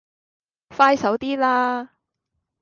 [0.69, 1.91] 快手啲啦